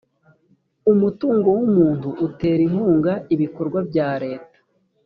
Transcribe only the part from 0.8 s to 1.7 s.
umutungo w